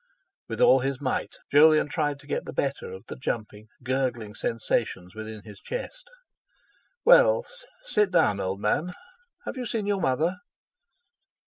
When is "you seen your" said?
9.57-10.01